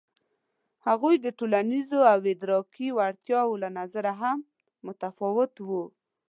هغوی 0.87 1.15
د 1.21 1.27
ټولنیزو 1.39 1.99
او 2.11 2.17
ادراکي 2.33 2.87
وړتیاوو 2.97 3.59
له 3.63 3.69
نظره 3.79 4.11
هم 4.21 4.39
متفاوت 4.85 5.53
وو. 5.67 5.83